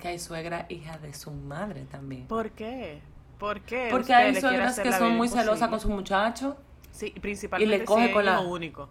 [0.00, 2.26] que hay suegra hija de su madre también.
[2.26, 3.00] ¿Por qué?
[3.38, 3.88] ¿Por qué?
[3.90, 6.56] Porque hay suegras que son muy celosas con su muchacho.
[6.90, 8.88] Sí, principalmente y le coge si con la- único.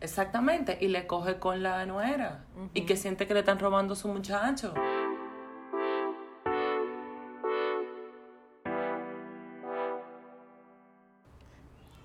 [0.00, 2.44] Exactamente, y le coge con la nuera.
[2.74, 4.72] Y que siente que le están robando su muchacho.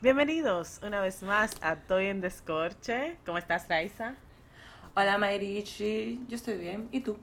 [0.02, 3.18] Bienvenidos una vez más a Toy en Descorche.
[3.26, 4.16] ¿Cómo estás, Raiza?
[4.96, 6.20] Hola, Mayrichi.
[6.28, 6.89] Yo estoy bien.
[6.92, 7.18] ¿Y tú?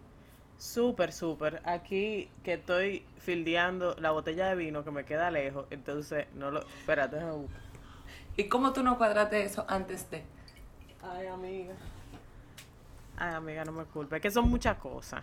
[0.59, 1.63] Súper, súper.
[1.65, 6.61] Aquí que estoy fildeando la botella de vino que me queda lejos, entonces no lo...
[6.61, 7.61] Espérate, déjame buscar.
[8.37, 10.25] ¿Y cómo tú no cuadraste eso antes de?
[11.03, 11.75] Ay, amiga.
[13.17, 14.17] Ay, amiga, no me culpes.
[14.17, 15.23] Es que son muchas cosas.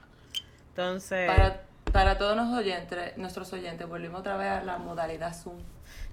[0.70, 1.28] Entonces...
[1.28, 5.60] Para, para todos nuestros oyentes, nuestros oyentes, volvimos otra vez a la modalidad Zoom.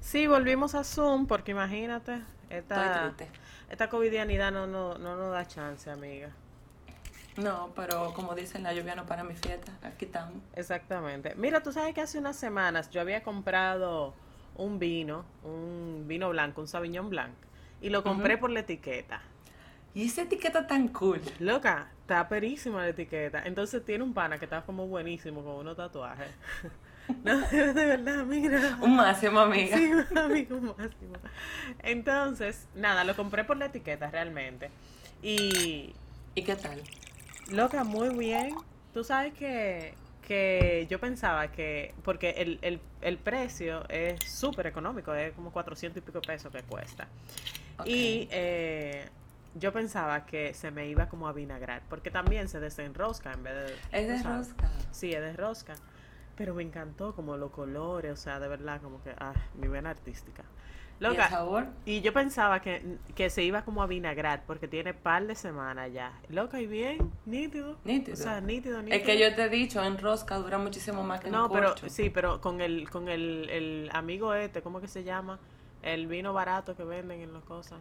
[0.00, 3.12] Sí, volvimos a Zoom porque imagínate, esta,
[3.70, 6.30] esta covidianidad no, no, no nos da chance, amiga.
[7.36, 9.72] No, pero como dicen, la lluvia no para mi fiesta.
[9.82, 10.34] Aquí estamos.
[10.54, 11.34] Exactamente.
[11.36, 14.14] Mira, tú sabes que hace unas semanas yo había comprado
[14.56, 17.32] un vino, un vino blanco, un Sauvignon Blanc,
[17.80, 19.22] y lo compré por la etiqueta.
[19.94, 21.20] Y esa etiqueta tan cool.
[21.38, 23.42] Loca, está perísima la etiqueta.
[23.44, 26.28] Entonces tiene un pana que está como buenísimo con unos tatuajes.
[27.24, 28.78] No, de verdad, mira.
[28.80, 29.76] Un máximo, amiga.
[29.76, 31.14] Sí, un amigo máximo.
[31.80, 34.70] Entonces, nada, lo compré por la etiqueta realmente.
[35.20, 35.94] Y,
[36.36, 36.80] ¿Y qué tal?
[37.50, 38.54] Loca, muy bien.
[38.92, 39.94] Tú sabes que,
[40.26, 46.02] que yo pensaba que, porque el, el, el precio es súper económico, es como 400
[46.02, 47.08] y pico pesos que cuesta.
[47.84, 49.08] Y eh,
[49.54, 53.54] yo pensaba que se me iba como a vinagrar, porque también se desenrosca en vez
[53.54, 54.00] de...
[54.00, 54.70] Es de rosca.
[54.90, 55.74] Sí, es de rosca.
[56.36, 59.90] Pero me encantó como los colores, o sea, de verdad, como que, ah, mi vena
[59.90, 60.44] artística.
[61.02, 61.66] ¿Y Loca, sabor?
[61.84, 65.92] y yo pensaba que, que se iba como a vinagrar, porque tiene par de semanas
[65.92, 66.12] ya.
[66.28, 67.76] Loca, y bien, nítido.
[67.84, 68.14] Nítido.
[68.14, 68.96] O sea, nítido, nítido.
[68.96, 71.68] Es que yo te he dicho, en rosca dura muchísimo más que en No, pero
[71.70, 71.88] corcho.
[71.88, 75.38] sí, pero con el con el, el amigo este, ¿cómo que se llama?
[75.82, 77.80] El vino barato que venden en las cosas.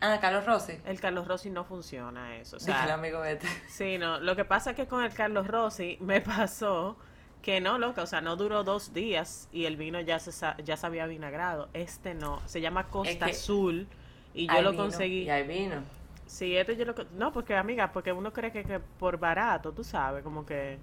[0.00, 0.74] Ah, Carlos Rossi.
[0.86, 2.56] El Carlos Rossi no funciona eso.
[2.56, 3.48] O el amigo este.
[3.68, 4.20] sí, no.
[4.20, 6.96] Lo que pasa es que con el Carlos Rossi me pasó
[7.42, 10.56] que no, loca, o sea, no duró dos días y el vino ya se sa-
[10.58, 11.68] ya se había vinagrado.
[11.72, 13.86] Este no, se llama Costa que Azul
[14.34, 15.22] y yo lo vino conseguí.
[15.22, 15.82] Y hay vino.
[16.26, 19.82] Sí, este yo lo no, porque amiga, porque uno cree que, que por barato, tú
[19.82, 20.78] sabes, como que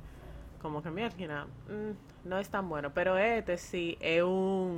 [0.62, 4.78] como que mierda, mm, no es tan bueno, pero este sí es un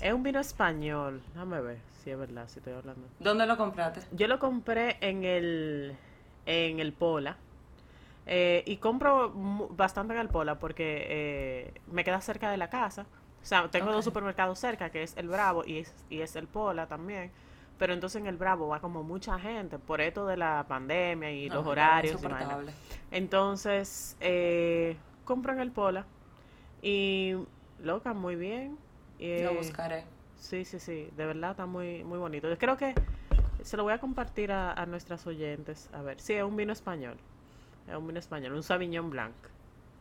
[0.00, 1.20] es un vino español.
[1.34, 3.06] Déjame ver si es verdad, si estoy hablando.
[3.18, 4.00] ¿Dónde lo compraste?
[4.12, 5.96] Yo lo compré en el
[6.46, 7.36] en el Pola.
[8.30, 9.32] Eh, y compro
[9.70, 13.06] bastante en el Pola porque eh, me queda cerca de la casa.
[13.42, 16.46] O sea, tengo dos supermercados cerca, que es el Bravo y es, y es el
[16.46, 17.30] Pola también.
[17.78, 21.48] Pero entonces en el Bravo va como mucha gente por esto de la pandemia y
[21.48, 22.20] No, los horarios.
[22.22, 22.26] y.
[23.10, 26.04] Entonces, eh, compro en el Pola
[26.82, 27.34] y
[27.80, 28.76] loca, muy bien.
[29.18, 30.04] Eh, Lo buscaré.
[30.36, 32.48] Sí, sí, sí, de verdad está muy, muy bonito.
[32.48, 32.94] Yo creo que
[33.62, 35.88] se lo voy a compartir a, a nuestras oyentes.
[35.94, 37.16] A ver, sí, es un vino español.
[37.88, 39.34] Es un vino español, un Sauvignon Blanc.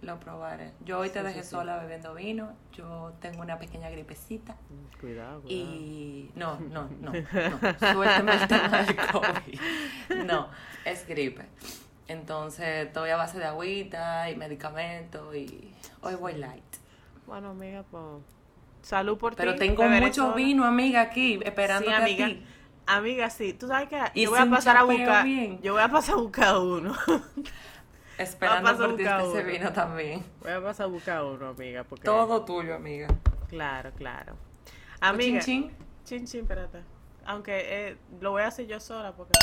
[0.02, 0.74] Lo probaré.
[0.86, 1.56] Yo hoy te Sí, dejé sí, sí.
[1.56, 2.52] sola bebiendo vino.
[2.74, 4.56] Yo tengo una pequeña gripecita.
[5.02, 5.50] Cuidado, cuidado.
[5.50, 7.94] Y no, no, no, no.
[7.94, 10.24] Suéltame el tema del COVID.
[10.26, 10.50] No,
[10.86, 11.46] es gripe.
[12.08, 16.64] Entonces, estoy a base de agüita y medicamentos y hoy voy light.
[17.26, 18.04] Bueno, amiga, pues
[18.84, 19.60] salud por Pero ti.
[19.60, 20.36] tengo beberé mucho sola.
[20.36, 22.26] vino, amiga, aquí esperando Sí, a amiga.
[22.28, 22.46] ti.
[22.86, 23.52] Amiga, sí.
[23.54, 25.26] Tú sabes que yo voy a pasar a buscar.
[25.26, 25.60] bien.
[25.62, 26.94] Yo voy a pasar a buscar uno.
[28.18, 30.24] Esperando por ti ese vino también.
[30.42, 31.84] voy a pasar a buscar uno, amiga.
[31.84, 32.04] Porque...
[32.06, 33.08] Todo tuyo, amiga.
[33.50, 34.34] Claro, claro.
[34.66, 35.40] Chin, Amiga.
[35.42, 35.72] chin.
[36.04, 36.80] Chin, chin, espérate.
[37.26, 39.34] Aunque eh, lo voy a hacer yo sola porque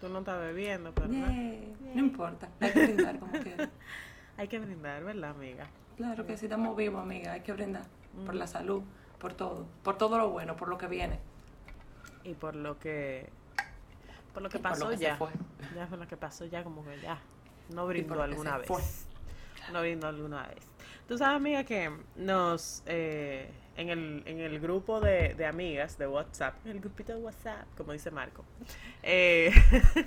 [0.00, 1.26] tú no estás bebiendo, pero no.
[1.26, 1.74] Yay.
[1.94, 3.68] No importa, hay que brindar como quieras.
[4.36, 5.66] hay que brindar, ¿verdad, amiga?
[5.96, 7.32] Claro que sí, estamos vivos, amiga.
[7.32, 7.82] Hay que brindar
[8.24, 8.82] por la salud,
[9.18, 11.18] por todo, por todo lo bueno, por lo que viene.
[12.24, 13.28] Y por lo que
[14.32, 15.16] por lo que Y pasó lo que ya.
[15.16, 15.30] fue.
[15.74, 17.18] Ya por lo que pasó ya como que ya
[17.70, 18.66] no brindó alguna vez.
[18.66, 18.82] fue.
[19.72, 20.58] No brindó alguna vez.
[21.08, 26.06] Tú sabes, amiga, que nos eh, en el, en el grupo de, de amigas de
[26.06, 28.44] WhatsApp, el grupito de WhatsApp, como dice Marco,
[29.02, 29.52] eh,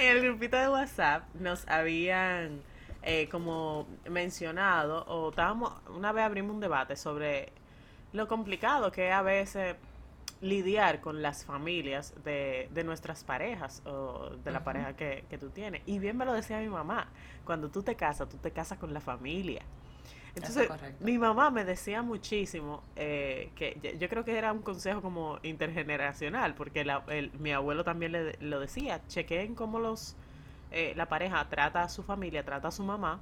[0.00, 2.60] en el grupito de WhatsApp nos habían
[3.02, 7.52] eh, como mencionado, o estábamos, una vez abrimos un debate sobre
[8.12, 9.76] lo complicado que a veces
[10.40, 15.50] lidiar con las familias de, de nuestras parejas o de la pareja que, que tú
[15.50, 15.82] tienes.
[15.86, 17.08] Y bien me lo decía mi mamá,
[17.44, 19.62] cuando tú te casas, tú te casas con la familia.
[20.36, 20.68] Entonces,
[21.00, 25.38] mi mamá me decía muchísimo eh, que yo- yo creo que era un consejo como
[25.42, 30.16] intergeneracional, porque la- el- mi abuelo también le, lo decía, chequeen cómo los
[30.72, 33.20] eh, la pareja trata a su familia, trata a su mamá,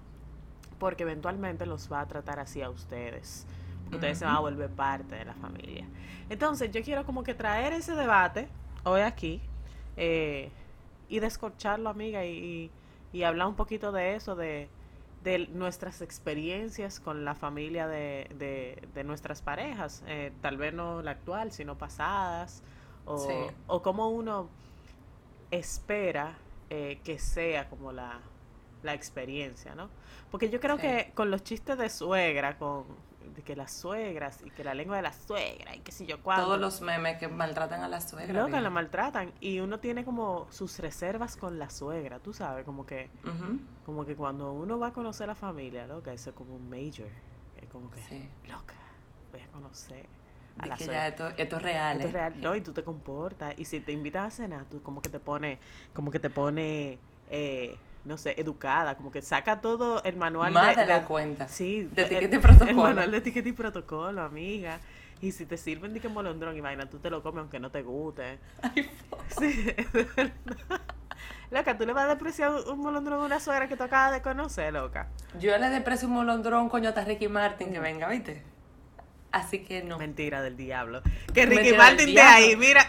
[0.79, 3.47] porque eventualmente los va a tratar así a ustedes.
[3.93, 5.87] Ustedes se van a volver parte de la familia.
[6.31, 8.49] Entonces, yo quiero como que traer ese debate
[8.85, 9.41] hoy aquí
[9.97, 10.51] eh,
[11.09, 12.71] y descorcharlo, amiga, y,
[13.13, 14.69] y, hablar un poquito de eso, de,
[15.23, 21.03] de nuestras experiencias con la familia de, de, de nuestras parejas, eh, tal vez no
[21.03, 22.63] la actual, sino pasadas,
[23.05, 24.49] o, o cómo uno
[25.51, 26.35] espera
[26.71, 28.21] eh, que sea como la,
[28.83, 29.91] la experiencia, ¿no?
[30.31, 32.85] Porque yo creo que con los chistes de suegra, con
[33.35, 36.23] de que las suegras y que la lengua de la suegra y que si yo
[36.23, 36.45] cuando.
[36.45, 38.47] Todos los memes que maltratan a la suegra.
[38.47, 42.87] Que la maltratan y uno tiene como sus reservas con la suegra, tú sabes, como
[42.87, 43.11] que
[43.85, 46.69] como que cuando uno va a conocer a la familia, loca, eso es como un
[46.69, 47.09] major,
[47.61, 48.75] es como que loca,
[49.31, 50.07] voy a conocer.
[50.59, 51.97] A la que ya esto, esto, es real.
[51.97, 52.35] Esto es real.
[52.41, 53.55] No, y tú te comportas.
[53.57, 55.59] Y si te invitas a cenar, tú como que te pone,
[55.95, 56.99] como que te pone
[57.31, 61.49] eh, no sé, educada, como que saca todo el manual Más de, la cuenta.
[61.49, 62.71] Sí, de etiqueta y protocolo.
[62.71, 64.81] El manual de etiqueta y protocolo, amiga.
[65.21, 67.71] Y si te sirven de que molondrón y vaina, tú te lo comes aunque no
[67.71, 68.41] te guste.
[68.61, 68.91] Ay,
[69.39, 69.67] sí,
[71.53, 74.23] Loca, tú le vas a despreciar un molondrón a una suegra que tú acabas de
[74.23, 75.09] conocer, loca.
[75.39, 78.43] Yo le desprecio un molondrón, coño, hasta Ricky Martin que venga, ¿viste?
[79.33, 79.99] Así que no.
[79.99, 81.03] Mentira del diablo.
[81.33, 82.87] Que Ricky Martin esté ahí, mira,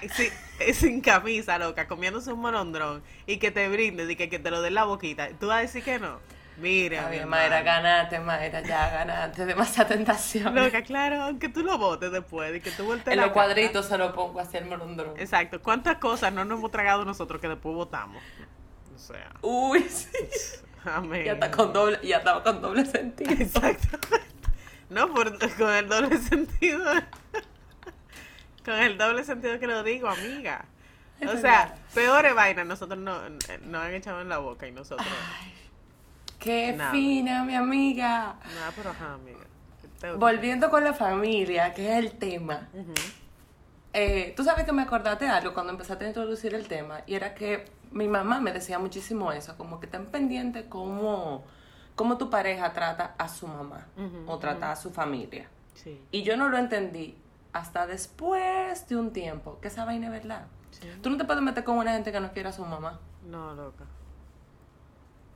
[0.74, 4.62] sin camisa, loca, comiéndose un monondrón y que te brinde y que, que te lo
[4.62, 5.30] dé la boquita.
[5.40, 6.20] ¿Tú vas a decir que no?
[6.58, 9.46] Mira, mi Mayra, ganaste, Mayra, ya ganaste.
[9.46, 10.54] Demasiada tentación.
[10.54, 14.14] Loca, claro, aunque tú lo botes después y que tú En los cuadritos se lo
[14.14, 15.20] pongo así el monondrón.
[15.20, 15.62] Exacto.
[15.62, 18.22] ¿Cuántas cosas no nos hemos tragado nosotros que después votamos?
[18.94, 19.32] O sea.
[19.42, 20.12] Uy, sí.
[20.86, 21.26] Amén.
[21.26, 23.32] Ya está con doble, ya estaba con doble sentido.
[23.32, 23.98] Exacto.
[24.90, 26.86] No, por, con el doble sentido.
[28.64, 30.66] Con el doble sentido que lo digo, amiga.
[31.26, 35.08] O sea, peores vainas nosotros no, nos han echado en la boca y nosotros.
[35.40, 35.54] Ay,
[36.38, 38.36] qué fina, mi amiga.
[38.56, 39.38] Nada, pero ajá, amiga.
[40.18, 42.68] Volviendo con la familia, que es el tema.
[43.94, 47.16] eh, Tú sabes que me acordaste de algo cuando empezaste a introducir el tema, y
[47.16, 51.46] era que mi mamá me decía muchísimo eso, como que tan pendiente como
[51.96, 53.86] cómo tu pareja trata a su mamá
[54.28, 55.48] o trata a su familia.
[56.12, 57.16] Y yo no lo entendí
[57.54, 60.48] hasta después de un tiempo que esa vaina es verdad.
[61.02, 63.00] Tú no te puedes meter con una gente que no quiera a su mamá.
[63.26, 63.86] No, loca.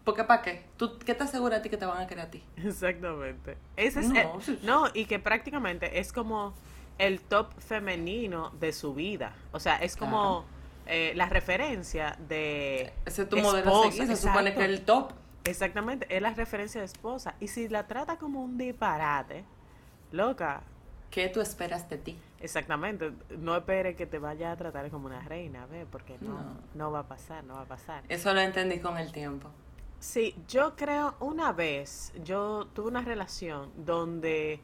[0.04, 0.66] Porque ¿para qué?
[0.78, 2.44] ¿Tú, ¿Qué te asegura a ti que te van a querer a ti?
[2.58, 3.58] Exactamente.
[3.76, 6.54] Ese es no, no, y que prácticamente es como
[6.98, 9.34] el top femenino de su vida.
[9.52, 10.46] O sea, es como
[10.86, 12.94] eh, la referencia de...
[13.06, 15.14] Ese es tu modelo a seguir, se supone que el top
[15.48, 17.36] Exactamente, es la referencia de esposa.
[17.40, 19.46] Y si la trata como un disparate,
[20.12, 20.62] loca.
[21.10, 22.20] ¿Qué tú esperas de ti?
[22.40, 25.86] Exactamente, no espere que te vaya a tratar como una reina, ¿ve?
[25.90, 26.38] Porque no,
[26.76, 28.04] no, va a pasar, no va a pasar.
[28.10, 29.50] Eso lo entendí con el tiempo.
[30.00, 34.60] Sí, yo creo una vez, yo tuve una relación donde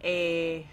[0.00, 0.66] eh,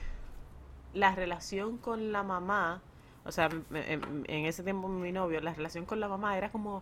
[0.94, 2.82] la relación con la mamá,
[3.24, 6.82] o sea, en ese tiempo mi novio, la relación con la mamá era como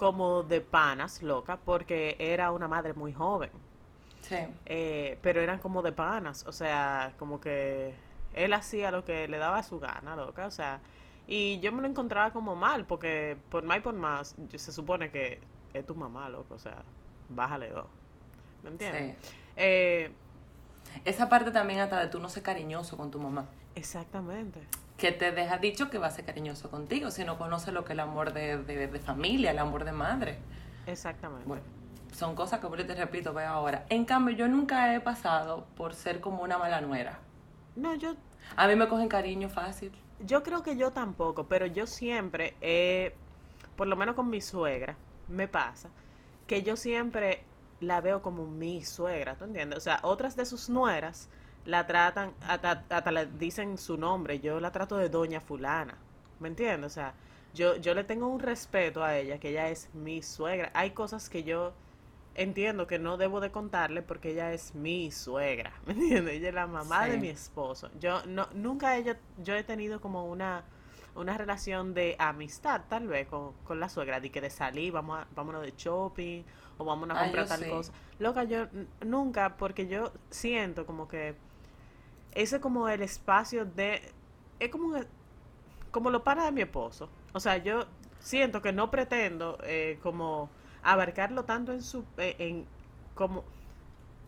[0.00, 3.50] como de panas, loca, porque era una madre muy joven.
[4.30, 4.46] Sí.
[4.66, 7.94] Eh, pero eran como de panas, o sea, como que
[8.34, 10.80] él hacía lo que le daba su gana, loca, o sea,
[11.26, 15.10] y yo me lo encontraba como mal, porque por más y por más, se supone
[15.10, 15.40] que
[15.74, 16.82] es tu mamá, loco, o sea,
[17.28, 17.86] bájale dos.
[18.62, 19.16] ¿Me entiendes?
[19.20, 19.32] Sí.
[19.56, 20.12] Eh,
[21.04, 23.46] Esa parte también hasta de tú no ser cariñoso con tu mamá.
[23.74, 24.60] Exactamente
[25.00, 27.92] que te deja dicho que va a ser cariñoso contigo, si no conoce lo que
[27.92, 30.38] es el amor de, de, familia, el amor de madre.
[30.86, 31.48] Exactamente.
[31.48, 31.62] Bueno,
[32.12, 33.86] son cosas que por te repito, veo ahora.
[33.88, 37.18] En cambio, yo nunca he pasado por ser como una mala nuera.
[37.76, 38.14] No, yo...
[38.56, 39.92] A mí me cogen cariño fácil.
[40.20, 43.14] Yo creo que yo tampoco, pero yo siempre, he,
[43.76, 44.96] por lo menos con mi suegra,
[45.28, 45.88] me pasa,
[46.46, 47.44] que yo siempre
[47.80, 49.78] la veo como mi suegra, ¿tú entiendes?
[49.78, 51.28] O sea, otras de sus nueras
[51.64, 55.96] la tratan, hasta, hasta le dicen su nombre, yo la trato de doña fulana,
[56.40, 56.90] ¿me entiendes?
[56.90, 57.14] O sea,
[57.54, 60.70] yo, yo le tengo un respeto a ella, que ella es mi suegra.
[60.74, 61.72] Hay cosas que yo
[62.34, 66.34] entiendo que no debo de contarle porque ella es mi suegra, ¿me entiendes?
[66.34, 67.90] Ella es la mamá de mi esposo.
[67.98, 70.64] Yo no, nunca he, yo he tenido como una,
[71.14, 75.20] una relación de amistad, tal vez, con, con la suegra, de que de salir, vamos
[75.20, 76.42] a, vámonos de shopping,
[76.78, 77.92] o vamos a ah, comprar tal cosa.
[78.18, 78.66] Loca, yo
[79.04, 81.34] nunca, porque yo siento como que
[82.32, 84.00] ese es como el espacio de...
[84.58, 84.94] Es como,
[85.90, 87.08] como lo para de mi esposo.
[87.32, 87.86] O sea, yo
[88.18, 90.50] siento que no pretendo eh, como
[90.82, 92.04] abarcarlo tanto en su...
[92.18, 92.66] Eh, en
[93.14, 93.44] como...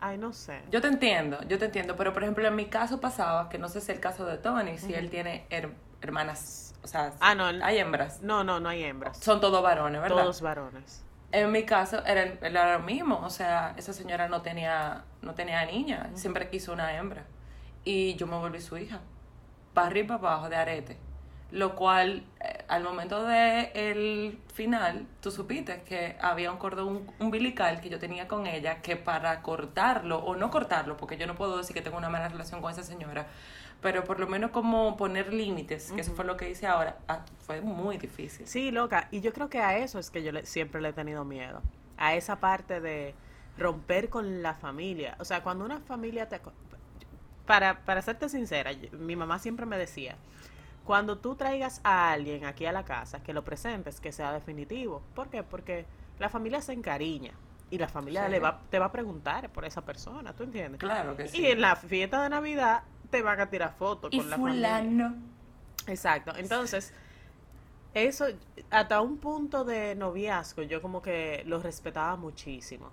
[0.00, 0.60] Ay, no sé.
[0.70, 3.68] Yo te entiendo, yo te entiendo, pero por ejemplo en mi caso pasaba, que no
[3.68, 5.46] sé si el caso de Tony, si él tiene
[6.00, 8.20] hermanas, o sea, ah, no, hay hembras.
[8.20, 9.18] No, no, no hay hembras.
[9.18, 10.22] Son todos varones, ¿verdad?
[10.22, 11.04] Todos varones.
[11.30, 15.64] En mi caso era, era lo mismo, o sea, esa señora no tenía, no tenía
[15.64, 17.24] niña, siempre quiso una hembra.
[17.84, 19.00] Y yo me volví su hija,
[19.72, 20.98] para arriba y para abajo de arete.
[21.52, 27.80] Lo cual, eh, al momento del el final, tú supiste que había un cordón umbilical
[27.82, 31.58] que yo tenía con ella, que para cortarlo, o no cortarlo, porque yo no puedo
[31.58, 33.26] decir que tengo una mala relación con esa señora,
[33.82, 37.24] pero por lo menos como poner límites, que eso fue lo que hice ahora, ah,
[37.40, 38.46] fue muy difícil.
[38.46, 39.08] Sí, loca.
[39.10, 41.60] Y yo creo que a eso es que yo le- siempre le he tenido miedo.
[41.98, 43.14] A esa parte de
[43.58, 45.16] romper con la familia.
[45.20, 46.40] O sea, cuando una familia te...
[47.46, 50.16] Para, para serte sincera, mi mamá siempre me decía,
[50.84, 55.02] cuando tú traigas a alguien aquí a la casa, que lo presentes, que sea definitivo.
[55.14, 55.42] ¿Por qué?
[55.42, 55.86] Porque
[56.18, 57.32] la familia se encariña.
[57.70, 58.32] Y la familia Sí.
[58.32, 60.78] le va, te va a preguntar por esa persona, ¿tú entiendes?
[60.78, 61.40] Claro que sí.
[61.40, 64.78] Y en la fiesta de Navidad te van a tirar fotos Y con la familia.
[64.78, 65.14] fulano.
[65.86, 66.32] Exacto.
[66.36, 66.92] Entonces,
[67.94, 68.26] eso,
[68.70, 72.90] hasta un punto de noviazgo, yo como que lo respetaba muchísimo.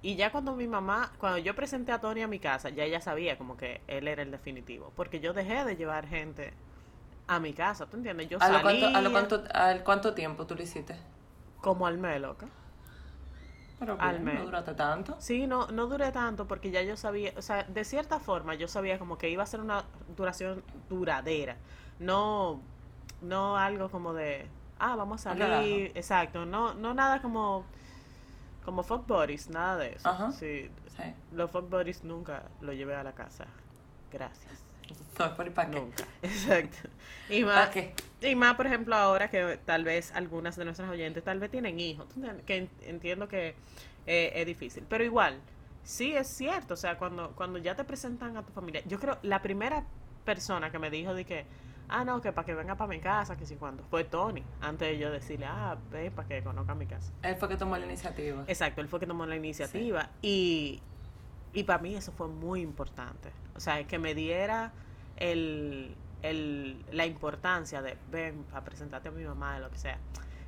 [0.00, 3.00] Y ya cuando mi mamá, cuando yo presenté a Tony a mi casa, ya ella
[3.00, 4.92] sabía como que él era el definitivo.
[4.94, 6.52] Porque yo dejé de llevar gente
[7.28, 8.28] a mi casa, ¿tú entiendes?
[8.28, 10.96] Yo ¿A lo, salía cuánto, a lo cuánto, al cuánto tiempo tú lo hiciste?
[11.60, 12.46] como al mes, loca.
[13.80, 14.34] Pero Al bien, mes.
[14.40, 15.16] no duraste tanto.
[15.20, 18.66] Sí, no, no duré tanto porque ya yo sabía, o sea, de cierta forma yo
[18.66, 19.84] sabía como que iba a ser una
[20.16, 21.56] duración duradera,
[22.00, 22.60] no,
[23.22, 24.48] no algo como de,
[24.80, 27.64] ah, vamos a salir, exacto, no, no nada como,
[28.64, 30.08] como fuck buddies, nada de eso.
[30.08, 30.32] Ajá.
[30.32, 31.14] Sí, Sí.
[31.32, 33.46] los fuck buddies nunca lo llevé a la casa,
[34.12, 34.64] gracias,
[35.18, 35.80] No, ¿por para qué?
[35.80, 36.76] nunca, exacto.
[37.28, 37.94] Y ¿Para más, qué?
[38.22, 41.78] y más, por ejemplo, ahora que tal vez algunas de nuestras oyentes tal vez tienen
[41.80, 42.06] hijos,
[42.46, 43.54] que en- entiendo que
[44.06, 45.38] eh, es difícil, pero igual,
[45.82, 49.18] sí es cierto, o sea, cuando, cuando ya te presentan a tu familia, yo creo,
[49.22, 49.84] la primera
[50.24, 51.44] persona que me dijo de que,
[51.88, 54.88] ah, no, que para que venga para mi casa, que si cuando, fue Tony, antes
[54.88, 57.12] de yo decirle, ah, ven para que conozca mi casa.
[57.22, 58.44] Él fue que tomó la iniciativa.
[58.46, 60.80] Exacto, él fue que tomó la iniciativa y,
[61.52, 63.30] y para mí eso fue muy importante.
[63.56, 64.72] O sea, que me diera
[65.16, 69.98] el, el, la importancia de ven a presentarte a mi mamá, lo que sea.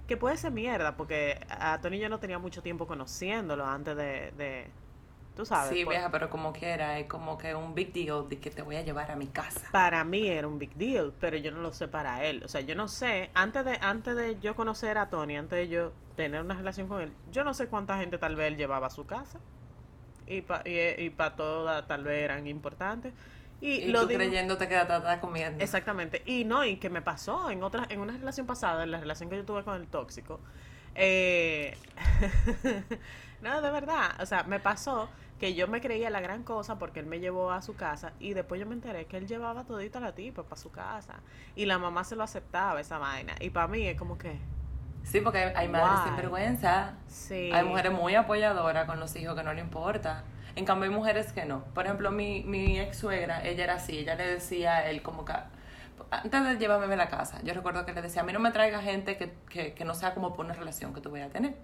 [0.06, 4.32] Que puede ser mierda, porque a Tony yo no tenía mucho tiempo conociéndolo antes de,
[4.36, 4.70] de
[5.36, 5.70] tú sabes.
[5.70, 8.62] Sí, pues, vieja, pero como quiera, es como que un big deal de que te
[8.62, 9.68] voy a llevar a mi casa.
[9.70, 12.42] para mí era un big deal, pero yo no lo sé para él.
[12.44, 15.68] O sea, yo no sé, antes de, antes de yo conocer a Tony, antes de
[15.68, 18.88] yo tener una relación con él, yo no sé cuánta gente tal vez él llevaba
[18.88, 19.38] a su casa.
[20.30, 23.12] Y para y, y pa todas tal vez eran importantes.
[23.60, 25.62] Y, Y lo tú digo- creyéndote que te estás comiendo.
[25.62, 26.22] Exactamente.
[26.24, 29.28] Y no, y que me pasó en otra, en una relación pasada, en la relación
[29.28, 30.40] que yo tuve con el tóxico.
[30.94, 31.76] eh,
[33.42, 34.12] no, de verdad.
[34.20, 35.08] O sea, me pasó
[35.38, 38.34] que yo me creía la gran cosa porque él me llevó a su casa y
[38.34, 41.20] después yo me enteré que él llevaba todita a la tipa para su casa.
[41.56, 43.34] Y la mamá se lo aceptaba esa vaina.
[43.40, 44.38] Y para mí es como que,
[45.04, 46.94] Sí, porque hay, hay madres sin vergüenza.
[47.08, 47.50] sí.
[47.52, 50.24] Hay mujeres muy apoyadoras con los hijos que no le importa.
[50.56, 51.64] En cambio, hay mujeres que no.
[51.74, 53.98] Por ejemplo, mi, mi ex suegra, ella era así.
[53.98, 55.32] Ella le decía a él como que...
[56.12, 58.50] Antes de llevarme a la casa, yo recuerdo que le decía, a mí no me
[58.50, 61.32] traiga gente que, que, que no sea como por una relación que tú vayas a
[61.32, 61.54] tener.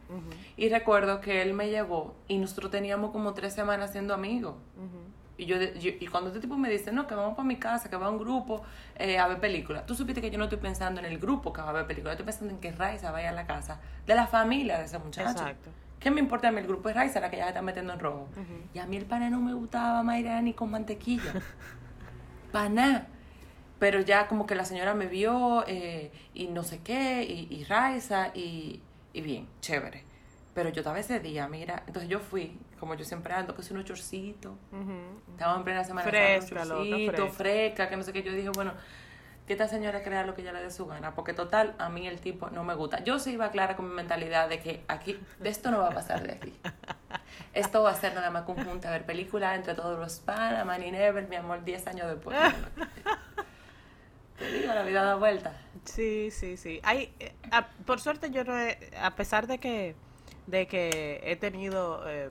[0.57, 4.55] Y recuerdo que él me llevó y nosotros teníamos como tres semanas siendo amigos.
[4.77, 5.16] ujú.
[5.39, 7.91] Y, yo, yo- y cuando este tipo me dice, no, que vamos para mi casa,
[7.91, 8.63] que va a un grupo
[8.97, 11.61] eh, a ver películas, tú supiste que yo no estoy pensando en el grupo que
[11.61, 14.27] va a ver películas, estoy pensando en que Raiza vaya a la casa de la
[14.27, 15.31] familia de ese muchacho.
[15.31, 15.71] Exacto.
[16.01, 16.61] ¿Qué me importa a mí?
[16.61, 18.29] El grupo de Raiza, la que ya se está metiendo en rojo.
[18.33, 18.45] Ujú.
[18.75, 21.33] Y a mí el pana no me gustaba, Mayra, ni con mantequilla.
[22.53, 23.07] Paná.
[23.79, 27.65] Pero ya como que la señora me vio eh, y no sé qué, y, y
[27.65, 28.81] Raiza, y,
[29.13, 30.03] y bien, chévere.
[30.55, 33.71] Pero yo estaba ese día, mira, entonces yo fui, como yo siempre ando, que es
[33.71, 34.59] un chorcito.
[34.73, 35.21] Ujú.
[35.33, 37.29] Estaba en plena semana Fresca, loca, fresca.
[37.33, 38.23] fresca, que no sé qué.
[38.23, 38.73] Yo dije, bueno,
[39.47, 42.07] que esta señora crea lo que ella le dé su gana, porque total, a mí
[42.09, 43.03] el tipo no me gusta.
[43.05, 45.95] Yo sí iba clara con mi mentalidad de que aquí, de esto no va a
[45.95, 46.53] pasar de aquí.
[47.53, 50.83] Esto va a ser nada más conjunta, a ver películas entre todos los panas, Man
[50.83, 52.37] y Never, mi amor, 10 años después.
[54.39, 55.53] Te digo, la vida da vuelta.
[55.85, 56.81] Sí, sí, sí.
[56.83, 59.95] Hay, eh, a- por suerte yo no he, a pesar de que,
[60.47, 62.31] de que he tenido eh,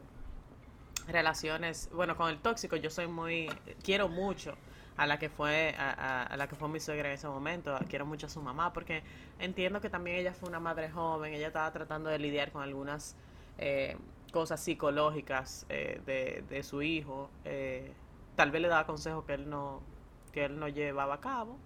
[1.07, 4.57] relaciones, bueno, con el tóxico, yo soy muy, quiero mucho
[4.97, 7.77] a la que fue, a, a- a la que fue mi suegra en ese momento,
[7.89, 9.03] quiero mucho a su mamá, porque
[9.39, 13.15] entiendo que también ella fue una madre joven, ella estaba tratando de lidiar con algunas
[13.57, 13.97] eh,
[14.31, 17.95] cosas psicológicas eh, de, de su hijo, eh,
[18.35, 19.83] tal vez le daba consejos que él no,
[20.31, 21.59] que él no llevaba a cabo.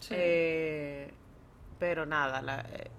[0.00, 0.14] Sí.
[0.16, 1.14] Eh,
[1.78, 2.90] pero nada, la, eh,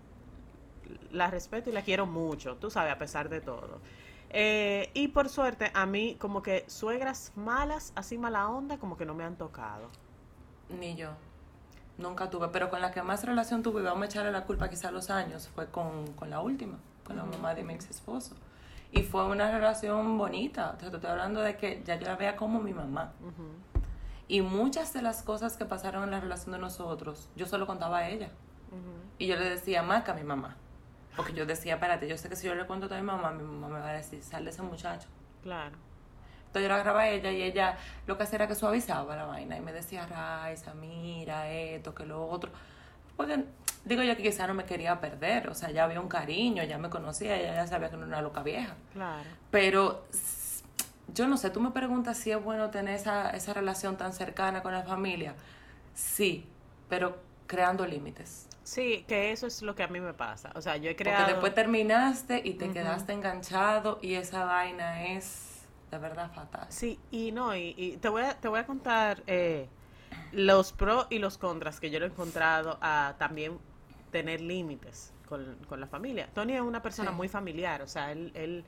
[1.12, 3.82] la respeto y la quiero mucho, tú sabes, a pesar de todo.
[4.30, 9.06] Eh, y por suerte, a mí como que suegras malas, así mala onda, como que
[9.06, 9.90] no me han tocado.
[10.70, 11.12] Ni yo.
[11.98, 14.70] Nunca tuve, pero con la que más relación tuve, y vamos a echarle la culpa
[14.70, 16.78] quizá a los años, fue con, con la última.
[17.06, 18.36] con la mamá de mi ex esposo.
[18.92, 20.74] Y fue una relación bonita.
[20.76, 23.14] O sea, te estoy hablando de que ya yo la veía como mi mamá.
[24.28, 28.00] Y muchas de las cosas que pasaron en la relación de nosotros, yo solo contaba
[28.00, 28.30] a ella.
[29.18, 30.58] Y yo le decía, Maca, a mi mamá.
[31.18, 33.44] Porque yo decía, espérate, yo sé que si yo le cuento a mi mamá, mi
[33.44, 35.10] mamá me va a decir, sal de ese muchacho.
[35.44, 35.76] Claro.
[36.46, 39.26] Entonces yo la agarraba a ella y ella lo que hacía era que suavizaba la
[39.26, 42.52] vaina y me decía, Raiza, mira esto, que lo otro.
[43.18, 43.44] Porque
[43.84, 46.78] digo yo que quizá no me quería perder, o sea, ya había un cariño, ya
[46.78, 48.76] me conocía, ella ya sabía que no era una loca vieja.
[48.94, 49.28] Claro.
[49.52, 50.06] Pero
[51.14, 54.62] yo no sé, tú me preguntas si es bueno tener esa, esa relación tan cercana
[54.62, 55.34] con la familia.
[55.96, 56.46] Sí,
[56.90, 58.48] pero creando límites.
[58.68, 60.52] Sí, que eso es lo que a mí me pasa.
[60.54, 61.20] O sea, yo he creado...
[61.20, 66.66] Porque después terminaste y te quedaste enganchado y esa vaina es de verdad fatal.
[66.68, 69.70] Sí, y no, y, te, voy a, te voy a contar eh,
[70.34, 73.58] los pros y los contras que yo lo he encontrado a también
[74.12, 76.28] tener límites con, con la familia.
[76.34, 78.66] Tony es una persona muy familiar, o sea, él, él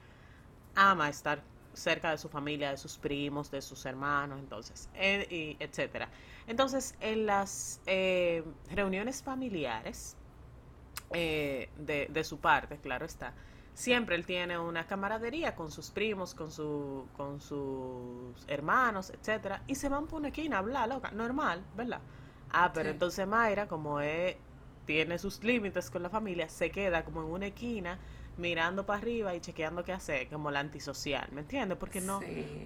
[0.75, 1.41] ama estar
[1.73, 4.89] cerca de su familia, de sus primos, de sus hermanos, entonces,
[5.29, 6.09] y etcétera.
[6.47, 10.15] Entonces, en las eh, reuniones familiares
[11.11, 13.33] eh, de, de, su parte, claro está,
[13.73, 19.75] siempre él tiene una camaradería con sus primos, con, su, con sus hermanos, etcétera, y
[19.75, 22.01] se van por una esquina a hablar, loca, normal, ¿verdad?
[22.51, 24.35] Ah, pero entonces Mayra, como es,
[24.85, 27.99] tiene sus límites con la familia, se queda como en una esquina
[28.39, 31.77] mirando para arriba y chequeando qué hacer, como la antisocial, ¿me entiendes?
[31.77, 32.22] Porque no,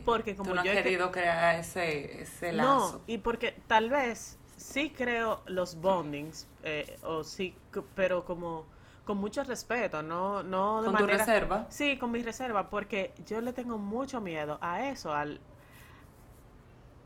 [0.05, 2.97] porque como Tú no yo has querido crear ese, ese lazo.
[2.97, 7.55] No, y porque tal vez sí creo los bondings, eh, o sí,
[7.95, 8.65] pero como
[9.05, 11.67] con mucho respeto, no, no de ¿Con tu reserva?
[11.69, 15.41] Sí, con mi reserva, porque yo le tengo mucho miedo a eso, al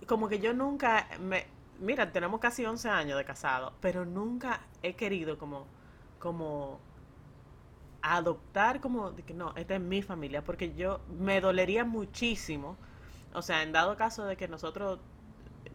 [0.06, 1.46] como que yo nunca me
[1.80, 5.66] mira, tenemos casi 11 años de casado, pero nunca he querido como
[6.20, 6.80] como
[8.16, 12.78] adoptar como de que no, esta es mi familia, porque yo me dolería muchísimo,
[13.34, 15.00] o sea, en dado caso de que nosotros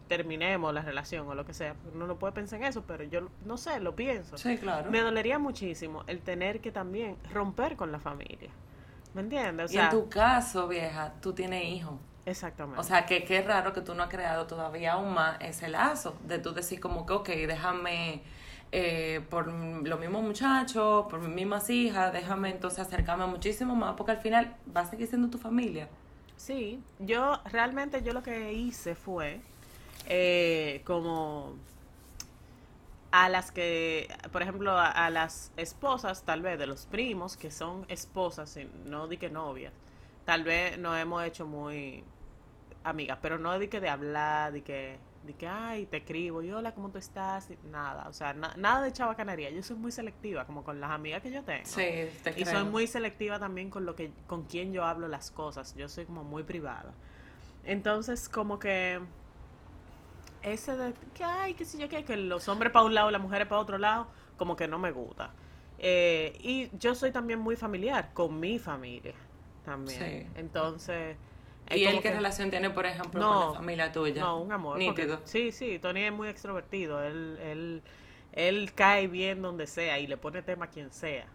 [0.08, 3.28] terminemos la relación o lo que sea, uno no puede pensar en eso, pero yo
[3.44, 4.36] no sé, lo pienso.
[4.36, 4.90] Sí, claro.
[4.90, 8.50] Me dolería muchísimo el tener que también romper con la familia.
[9.14, 9.70] ¿Me entiendes?
[9.70, 11.94] O y en tu caso, vieja, tú tienes hijos.
[12.24, 12.80] Exactamente.
[12.80, 16.16] O sea, que qué raro que tú no has creado todavía aún más ese lazo
[16.24, 18.22] de tú decir como que, ok, déjame
[18.74, 24.12] eh, por los mismos muchachos, por mis mismas hijas, déjame entonces acercarme muchísimo más, porque
[24.12, 25.88] al final va a seguir siendo tu familia.
[26.38, 29.40] Sí, yo realmente yo lo que hice fue
[30.08, 31.54] eh, como
[33.10, 37.84] a las que, por ejemplo, a, las esposas tal vez de los primos, que son
[37.88, 39.74] esposas, no di que novias,
[40.24, 42.02] tal vez no hemos hecho muy
[42.84, 46.50] amigas, pero no di que de hablar, di que de que, ay, te escribo, y
[46.50, 47.48] hola, ¿cómo tú estás?
[47.70, 49.50] Nada, o sea, nada de chabacanería.
[49.50, 51.64] Yo soy muy selectiva, como con las amigas que yo tengo.
[51.64, 55.30] Sí, te Y soy muy selectiva también con lo que, con quien yo hablo las
[55.30, 55.74] cosas.
[55.76, 56.92] Yo soy como muy privada.
[57.64, 59.00] Entonces, como que
[60.42, 63.22] ese de que, ay, qué sé yo qué, que los hombres para un lado, las
[63.22, 65.30] mujeres para otro lado, como que no me gusta.
[65.78, 69.14] Eh, y yo soy también muy familiar con mi familia
[69.64, 70.26] también.
[70.26, 70.32] Sí.
[70.34, 71.16] Entonces
[71.74, 74.22] ¿Y él qué relación tiene, por ejemplo, con la familia tuya?
[74.22, 74.78] No, un amor.
[74.78, 75.20] Nítido.
[75.24, 77.02] sí, sí, Tony es muy extrovertido.
[77.02, 77.82] Él, él,
[78.32, 81.26] él cae bien donde sea y le pone tema a quien sea.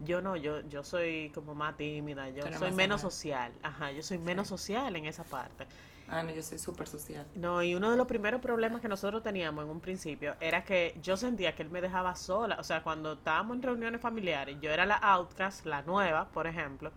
[0.00, 3.52] Yo no, yo, yo soy como más tímida, yo soy menos social.
[3.62, 5.66] Ajá, yo soy menos social en esa parte.
[6.08, 7.24] Ah, no, yo soy súper social.
[7.36, 10.98] No, y uno de los primeros problemas que nosotros teníamos en un principio era que
[11.00, 12.56] yo sentía que él me dejaba sola.
[12.58, 16.90] O sea, cuando estábamos en reuniones familiares, yo era la outcast, la nueva, por ejemplo,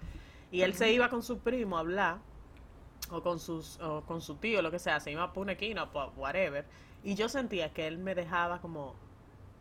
[0.52, 2.18] y él se iba con su primo a hablar
[3.12, 5.92] o con sus o con su tío, lo que sea, se iba por una esquina,
[5.92, 6.66] por whatever,
[7.04, 8.96] y yo sentía que él me dejaba como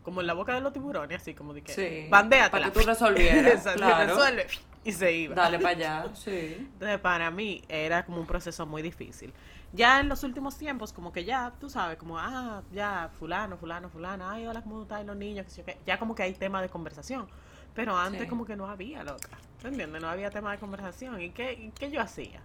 [0.03, 2.81] como en la boca de los tiburones, así como de que sí, para que tú
[2.81, 4.15] resolvieras, claro.
[4.15, 4.47] resuelve
[4.85, 5.35] y se iba.
[5.35, 6.57] Dale para allá, sí.
[6.59, 9.33] Entonces, para mí era como un proceso muy difícil.
[9.73, 13.89] Ya en los últimos tiempos, como que ya, tú sabes, como, ah, ya, fulano, fulano,
[13.89, 15.47] fulano, ay, hola, ¿cómo están los niños?
[15.85, 17.27] Ya como que hay tema de conversación.
[17.75, 19.31] Pero antes como que no había, loca.
[19.65, 20.01] ¿Entiendes?
[20.01, 21.21] No había tema de conversación.
[21.21, 22.41] ¿Y qué, y qué yo hacía?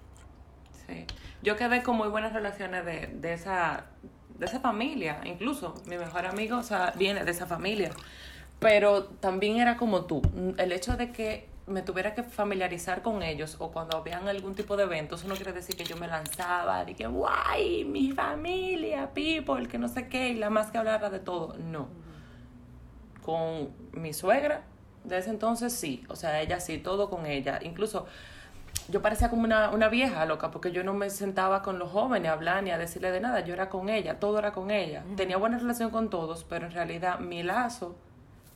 [1.42, 3.86] Yo quedé con muy buenas relaciones de, de, esa,
[4.38, 7.92] de esa familia, incluso mi mejor amigo, o sea, viene de esa familia.
[8.60, 10.22] Pero también era como tú,
[10.58, 14.76] el hecho de que me tuviera que familiarizar con ellos o cuando habían algún tipo
[14.76, 19.12] de evento, eso no quiere decir que yo me lanzaba, de que, guay, mi familia,
[19.14, 21.56] people, que no sé qué, y la más que hablara de todo.
[21.58, 21.88] No.
[23.24, 24.64] Con mi suegra,
[25.04, 27.60] de ese entonces sí, o sea, ella sí, todo con ella.
[27.62, 28.08] Incluso
[28.90, 32.30] yo parecía como una, una, vieja loca, porque yo no me sentaba con los jóvenes
[32.30, 35.04] a hablar ni a decirle de nada, yo era con ella, todo era con ella.
[35.16, 37.96] Tenía buena relación con todos, pero en realidad mi lazo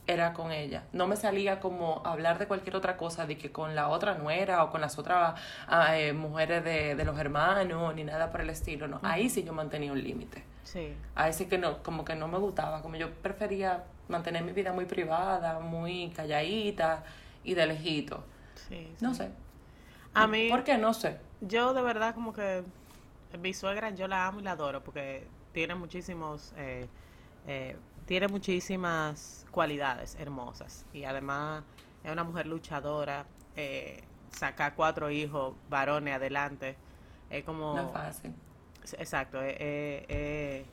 [0.06, 0.84] era con ella.
[0.92, 4.64] No me salía como hablar de cualquier otra cosa, de que con la otra nuera
[4.64, 8.50] o con las otras ah, eh, mujeres de, de, los hermanos, ni nada por el
[8.50, 9.00] estilo, no.
[9.02, 10.44] Ahí sí yo mantenía un límite.
[10.64, 10.94] Sí.
[11.14, 14.72] Ahí sí que no, como que no me gustaba, como yo prefería mantener mi vida
[14.72, 17.04] muy privada, muy calladita
[17.42, 18.24] y de lejito.
[18.68, 19.30] Sí, No sé.
[20.14, 20.78] A mí, ¿Por qué?
[20.78, 21.18] No sé.
[21.40, 22.62] yo de verdad como que
[23.40, 26.86] mi suegra yo la amo y la adoro porque tiene muchísimos, eh,
[27.46, 31.64] eh, tiene muchísimas cualidades hermosas y además
[32.04, 36.76] es una mujer luchadora, eh, saca cuatro hijos varones adelante,
[37.30, 37.74] es como...
[37.74, 38.32] No es fácil.
[38.98, 40.66] Exacto, es, es- es-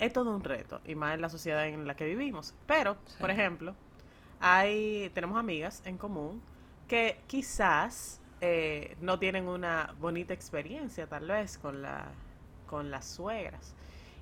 [0.00, 2.54] es todo un reto, y más en la sociedad en la que vivimos.
[2.66, 3.16] Pero, Sí.
[3.20, 3.74] por ejemplo,
[4.40, 6.42] hay, tenemos amigas en común
[6.88, 8.18] que quizás
[8.52, 12.06] eh, no tienen una bonita experiencia, tal vez, con la,
[12.66, 13.72] con las suegras,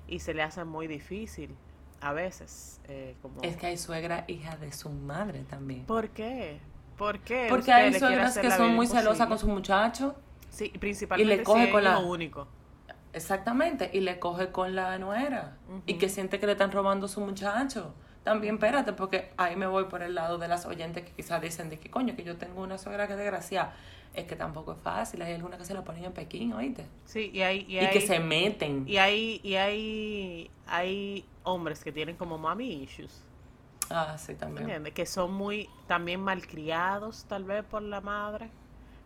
[0.07, 1.55] y se le hace muy difícil
[2.01, 2.79] a veces.
[2.87, 5.85] eh, como, Es que hay suegra hija de su madre también.
[5.85, 6.59] ¿Por qué?
[6.97, 7.47] ¿Por qué?
[7.49, 10.15] Porque hay suegras que son muy celosas con su muchacho.
[10.51, 12.47] Sí, principalmente y le coge si con es la- hijo único.
[13.13, 17.19] Exactamente, y le coge con la nuera y que siente que le están robando su
[17.21, 17.93] muchacho.
[18.23, 21.69] También espérate, porque ahí me voy por el lado de las oyentes que quizás dicen
[21.69, 23.73] de que coño, que yo tengo una suegra que es desgraciada.
[24.13, 26.85] Es que tampoco es fácil, hay algunas que se la ponen en Pekín, oíste.
[27.05, 27.65] Sí, y hay...
[27.67, 28.83] Y, Y, hay- que se meten.
[28.87, 33.23] Y hay, y hay, hay hombres que tienen como mami issues,
[33.89, 34.63] Ah, sí, también.
[34.63, 34.93] ¿entiendes?
[34.93, 38.49] Que son muy también malcriados tal vez por la madre,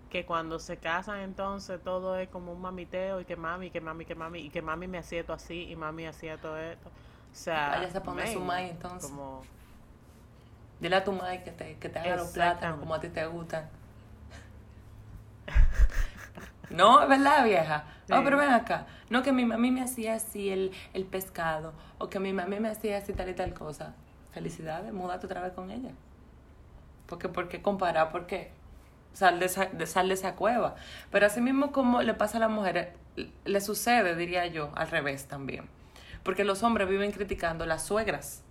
[0.09, 4.05] que cuando se casan entonces todo es como un mamiteo y que mami, que mami,
[4.05, 6.91] que mami, y que mami me hacía esto así y mami hacía todo esto.
[7.35, 9.11] O sea, Vaya, se ponga su maíz, entonces.
[9.11, 9.43] Como,
[10.79, 13.25] Dile a tu madre que te, que te haga los plátanos como a ti te
[13.25, 13.69] gustan.
[16.71, 17.83] No, es verdad, vieja.
[18.09, 18.21] Oh, Sí.
[18.23, 18.87] pero ven acá.
[19.09, 21.73] No, que mi mami me hacía así el, el pescado.
[21.99, 23.93] O que mi mami me hacía así tal y tal cosa.
[24.31, 25.91] Felicidades, múdate otra vez con ella.
[27.05, 28.11] Porque, ¿por qué comparar?
[28.11, 28.51] ¿Por qué?
[29.13, 30.75] Sal de, esa, de, sal de esa cueva.
[31.11, 32.87] Pero así mismo como le pasa a las mujeres,
[33.45, 35.69] le sucede, diría yo, al revés también.
[36.25, 38.43] Porque los hombres viven criticando las suegras.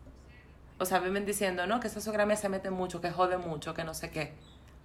[0.78, 3.74] O sea, viven diciendo, no, que esa suegra mía se mete mucho, que jode mucho,
[3.74, 4.32] que no sé qué.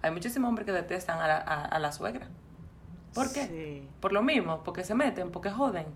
[0.02, 2.26] Hay muchísimos hombres que detestan a la, a, a la suegra.
[3.14, 3.46] ¿Por qué?
[3.46, 3.88] Sí.
[4.00, 5.86] Por lo mismo, porque se meten, porque joden.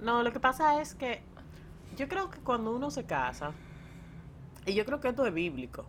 [0.00, 1.20] No, lo que pasa es que
[1.96, 3.52] yo creo que cuando uno se casa,
[4.66, 5.84] y yo creo que esto es bíblico,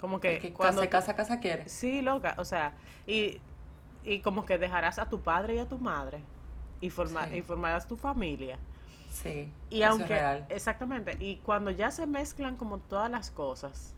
[0.00, 1.68] como que, que cuando se casa, casa quiere.
[1.68, 2.74] Sí, loca, o sea,
[3.06, 3.40] y,
[4.04, 6.20] y como que dejarás a tu padre y a tu madre
[6.80, 7.36] y, forma- Sí.
[7.36, 8.58] y formarás tu familia.
[9.22, 10.46] Sí, Y eso aunque, es real.
[10.48, 13.94] exactamente, y cuando ya se mezclan como todas las cosas,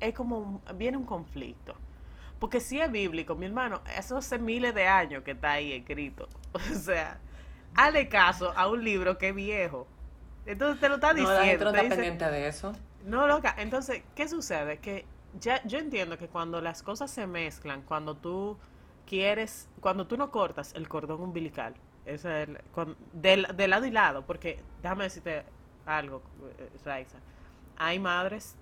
[0.00, 1.74] es como, viene un conflicto.
[2.38, 6.28] Porque si es bíblico, mi hermano, eso hace miles de años que está ahí escrito.
[6.54, 7.18] O sea,
[7.74, 9.86] hazle caso a un libro que es viejo.
[10.46, 11.44] Entonces te lo está No, la diciendo.
[11.50, 12.72] gente no te está dice- pendiente de eso.
[13.04, 13.54] no, loca.
[13.58, 14.78] Entonces, ¿qué sucede?
[14.78, 15.04] Que
[15.40, 18.58] ya yo entiendo que cuando las cosas se mezclan, cuando tú
[19.06, 21.74] quieres, cuando tú no cortas el cordón umbilical,
[22.06, 25.42] es de lado y lado, porque déjame decirte
[25.84, 26.22] algo,
[26.58, 27.18] eh, Raiza.
[27.76, 28.56] Hay madres,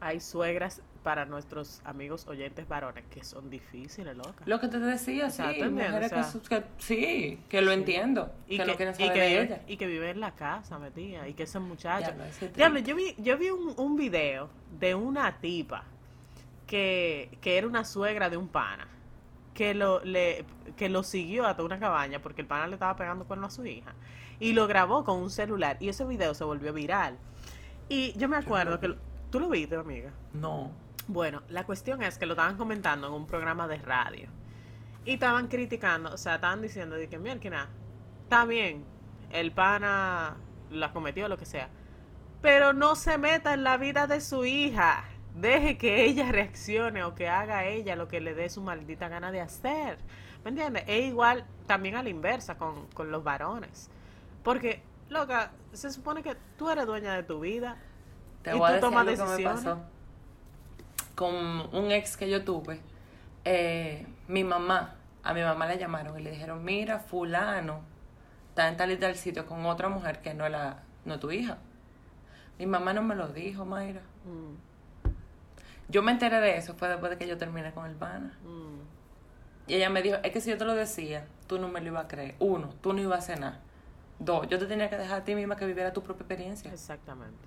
[0.00, 4.44] hay suegras para nuestros amigos oyentes varones que son difíciles, loca.
[4.46, 7.74] Lo que te decía, sí, que, sea, su- que- sí, que lo sí.
[7.78, 9.62] entiendo, Y que, que, no quieren y que de vive, ella.
[9.66, 12.12] y que vive en la casa metida y que ese muchacho
[12.54, 15.84] Diablo, yo vi, yo vi un, un video de una tipa
[16.68, 18.86] que, que era una suegra de un pana
[19.54, 20.44] que lo, le,
[20.76, 23.64] que lo siguió hasta una cabaña porque el pana le estaba pegando cuerno a su
[23.66, 23.94] hija
[24.40, 27.18] y lo grabó con un celular y ese video se volvió viral.
[27.88, 28.88] Y yo me acuerdo que...
[28.88, 28.96] lo-
[29.30, 30.10] ¿Tú lo viste, amiga?
[30.34, 30.70] No,
[31.08, 34.28] Bueno, la cuestión es que lo estaban comentando en un programa de radio.
[35.04, 37.68] Y estaban criticando, o sea, estaban diciendo de que, mira,
[38.22, 38.84] está bien,
[39.30, 40.36] el pana
[40.70, 41.68] la cometió, lo que sea.
[42.40, 45.04] Pero no se meta en la vida de su hija.
[45.34, 49.32] Deje que ella reaccione o que haga ella lo que le dé su maldita gana
[49.32, 49.98] de hacer.
[50.44, 50.84] ¿Me entiendes?
[50.86, 53.90] Es igual también a la inversa con, con los varones.
[54.42, 57.76] Porque, loca, se supone que tú eres dueña de tu vida.
[58.42, 59.64] te ¿Y voy a tú decir tomas lo que me decisiones?
[59.64, 59.82] pasó.
[61.14, 61.34] Con
[61.74, 62.80] un ex que yo tuve,
[63.44, 67.82] eh, mi mamá, a mi mamá le llamaron y le dijeron, mira, fulano
[68.50, 71.30] está en tal y tal sitio con otra mujer que no es, la, no tu
[71.30, 71.58] hija.
[72.58, 74.02] Mi mamá no me lo dijo, Mayra.
[74.24, 74.54] Mm,
[75.92, 78.36] Yo me enteré de eso, fue después de que yo terminé con el pana.
[78.44, 78.72] mm.
[79.68, 81.88] Y ella me dijo, es que si yo te lo decía, tú no me lo
[81.88, 82.34] ibas a creer.
[82.40, 83.60] Uno, tú no ibas a cenar.
[84.18, 86.72] Dos, yo te tenía que dejar a ti misma que viviera tu propia experiencia.
[86.72, 87.38] Exactamente.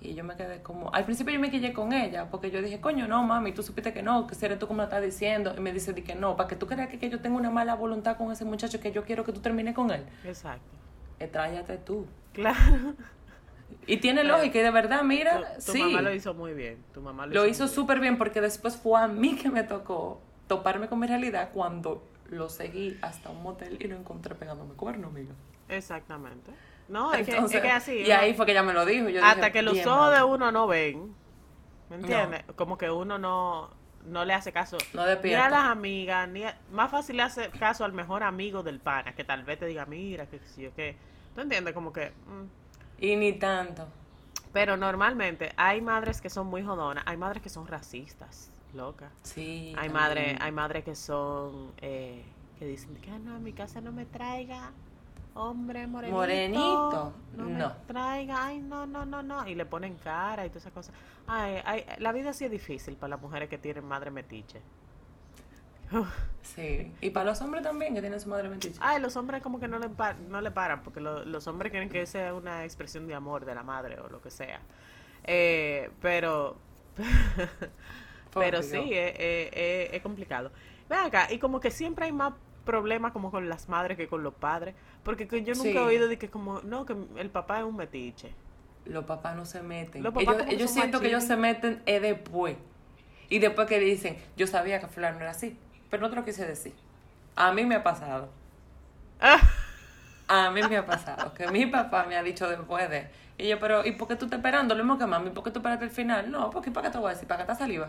[0.00, 2.80] Y yo me quedé como, al principio yo me quillé con ella, porque yo dije,
[2.80, 5.54] coño, no, mami, tú supiste que no, que seré tú como lo estás diciendo.
[5.56, 7.50] Y me dice, di que no, para que tú creas que, que yo tengo una
[7.50, 10.04] mala voluntad con ese muchacho, que yo quiero que tú termines con él.
[10.24, 10.64] Exacto.
[11.18, 12.06] Eh, tráyate tú.
[12.32, 12.94] Claro.
[13.86, 15.82] Y tiene lógica, y de verdad, mira, Tu, tu sí.
[15.82, 16.82] mamá lo hizo muy bien.
[16.92, 17.74] Tu mamá lo, Lo hizo bien.
[17.74, 22.02] súper bien porque después fue a mí que me tocó toparme con mi realidad cuando
[22.30, 25.32] lo seguí hasta un motel y lo encontré pegándome cuerno, amiga.
[25.68, 26.50] Exactamente.
[26.88, 27.92] No, es, que, es Entonces, que así.
[27.98, 29.08] Y ahí fue que ella me lo dijo.
[29.08, 30.32] Yo hasta dije, que los "Bien, ojos de mami".
[30.32, 31.14] uno no ven,
[31.90, 32.44] ¿me entiendes?
[32.54, 33.70] Como que uno no,
[34.06, 37.50] no le hace caso No ni a las amigas, ni a- más fácil le hace
[37.50, 40.74] caso al mejor amigo del pana, que tal vez te diga, mira, que si yo
[40.74, 40.96] qué.
[41.34, 41.74] ¿Tú entiendes?
[41.74, 42.10] Como que...
[42.10, 42.65] mm.
[42.98, 43.86] Y ni tanto.
[44.52, 49.10] Pero normalmente hay madres que son muy jodonas, hay madres que son racistas, loca.
[49.22, 49.74] Sí.
[49.76, 52.24] Hay madres, hay madres que son, eh,
[52.58, 54.70] que dicen que "Ah, no, a mi casa no me traiga
[55.34, 56.16] hombre morenito.
[56.16, 57.72] Morenito, No, me no.
[57.86, 59.46] traiga, ay, no, no, no, no.
[59.46, 60.94] Y le ponen cara y todas esas cosas.
[61.26, 64.62] Ay, ay, la vida sí es difícil para las mujeres que tienen madre metiche.
[66.42, 66.92] Sí.
[67.00, 68.78] Y para los hombres también, que tienen su madre metiche.
[68.80, 71.70] Ay, los hombres como que no le, pa- no le paran, porque lo- los hombres
[71.72, 74.60] quieren que sea una expresión de amor de la madre o lo que sea.
[75.24, 76.56] Eh, pero,
[78.34, 80.52] pero sí, es, es- es- es complicado.
[80.88, 84.22] Ven acá, y como que siempre hay más problemas como con las madres que con
[84.22, 85.76] los padres, porque que yo nunca Sí.
[85.76, 88.32] he oído de que como, no, que el papá es un metiche.
[88.84, 90.02] Los papás no se meten.
[90.02, 92.56] Los papás ellos ellos siento que ellos se meten es después.
[93.28, 95.58] Y después que dicen, yo sabía que fulano era así,
[95.96, 96.74] pero no te lo quise decir.
[97.36, 98.28] A mí me ha pasado.
[100.28, 103.08] A mí me ha pasado que mi papá me ha dicho después de.
[103.38, 104.74] Y yo, pero, ¿y por qué tú estás esperando?
[104.74, 106.30] Lo mismo que mami, ¿por qué tú esperaste el final?
[106.30, 107.26] No, porque ¿para qué te voy a decir?
[107.26, 107.88] ¿Para qué te saliva?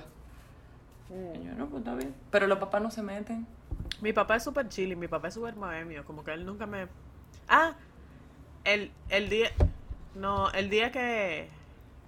[1.09, 2.15] Y yo, no, pues está bien.
[2.31, 3.45] Pero los papás no se meten.
[3.99, 6.87] Mi papá es súper chile, mi papá es súper bohemio, como que él nunca me...
[7.49, 7.73] Ah,
[8.63, 9.49] el, el día...
[10.15, 11.49] No, el día que,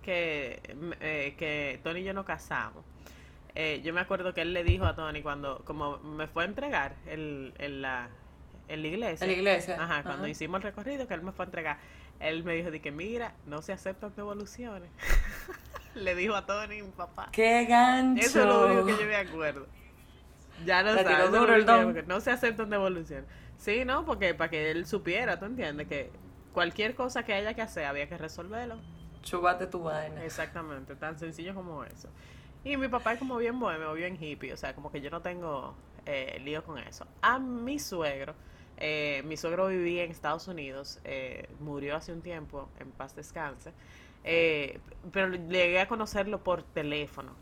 [0.01, 0.61] que,
[1.01, 2.83] eh, que Tony y yo nos casamos,
[3.55, 6.45] eh, yo me acuerdo que él le dijo a Tony cuando, como me fue a
[6.47, 8.09] entregar el, en, la,
[8.67, 9.25] en la iglesia.
[9.25, 9.77] En la iglesia.
[9.81, 11.77] Ajá, cuando hicimos el recorrido, que él me fue a entregar,
[12.19, 14.89] él me dijo de que mira, no se aceptan devoluciones.
[15.95, 17.29] le dijo a Tony, mi papá.
[17.31, 18.21] ¡Qué gancho!
[18.21, 19.67] Eso es lo único que yo me acuerdo.
[20.65, 22.03] Ya no sabes, duro el don.
[22.07, 23.25] no se aceptan devoluciones.
[23.57, 24.05] Sí, ¿no?
[24.05, 25.87] Porque para que él supiera, ¿tú entiendes?
[25.87, 26.11] Que
[26.53, 28.79] cualquier cosa que haya que hacer había que resolverlo.
[29.21, 30.23] Chubate tu vaina.
[30.23, 32.09] Exactamente, tan sencillo como eso.
[32.63, 35.21] Y mi papá es como bien bohemio, bien hippie, o sea, como que yo no
[35.21, 37.05] tengo eh, lío con eso.
[37.21, 38.35] A mi suegro,
[38.77, 43.73] eh, mi suegro vivía en Estados Unidos, eh, murió hace un tiempo, en paz descanse,
[44.23, 44.79] eh,
[45.11, 47.33] pero llegué a conocerlo por teléfono.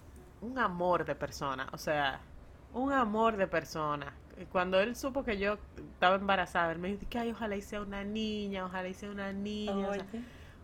[0.42, 2.22] Un amor de persona, o sea,
[2.74, 4.14] un amor de persona.
[4.52, 5.58] Cuando él supo que yo
[5.94, 9.90] estaba embarazada, él me dijo que Ay, ojalá sea una niña, ojalá sea una niña.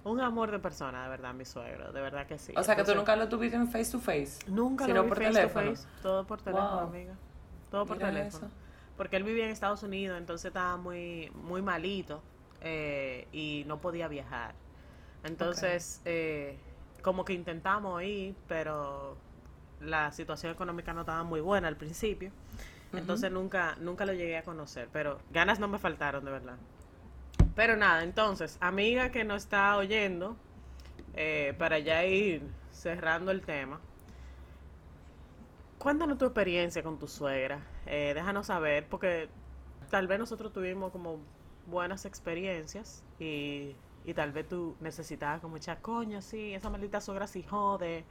[0.03, 2.53] Un amor de persona, de verdad, mi suegro, de verdad que sí.
[2.57, 4.39] O sea, que tú nunca lo tuviste en face to face.
[4.47, 5.71] Nunca sino lo vi por face to teléfono.
[5.75, 6.87] face, todo por teléfono, Wow.
[6.89, 7.13] amiga.
[7.71, 8.47] Todo por Mira teléfono.
[8.47, 8.55] eso.
[8.97, 12.21] Porque él vivía en Estados Unidos, entonces estaba muy, muy malito
[12.61, 14.53] eh, y no podía viajar.
[15.23, 16.57] Entonces, eh,
[17.01, 19.17] como que intentamos ir, pero
[19.79, 22.31] la situación económica no estaba muy buena al principio.
[22.93, 26.57] Entonces nunca, nunca lo llegué a conocer, pero ganas no me faltaron, de verdad.
[27.55, 30.35] Pero nada, entonces, amiga que no está oyendo,
[31.15, 33.79] eh, para ya ir cerrando el tema,
[35.77, 37.59] cuéntanos tu experiencia con tu suegra.
[37.85, 39.29] Eh, déjanos saber, porque
[39.89, 41.19] tal vez nosotros tuvimos como
[41.67, 47.27] buenas experiencias y, y tal vez tú necesitabas como echar coño, sí, esa maldita suegra
[47.27, 48.03] sí jode,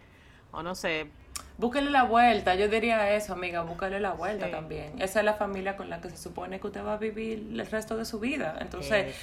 [0.52, 1.10] o no sé.
[1.58, 4.52] Búsquele la vuelta, yo diría eso, amiga, búsquele la vuelta Sí.
[4.52, 5.00] también.
[5.00, 7.66] Esa es la familia con la que se supone que usted va a vivir el
[7.66, 8.56] resto de su vida.
[8.60, 9.14] Entonces,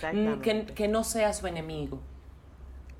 [0.42, 2.00] que, que no sea su enemigo.